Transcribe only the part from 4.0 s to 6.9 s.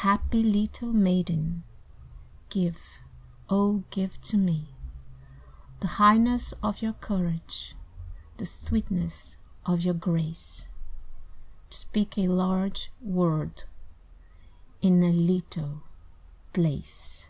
to me The highness of